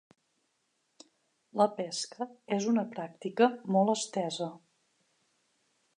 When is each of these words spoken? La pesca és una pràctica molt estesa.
La 1.61 1.67
pesca 1.75 2.27
és 2.57 2.67
una 2.73 2.87
pràctica 2.97 3.51
molt 3.77 3.95
estesa. 3.97 4.49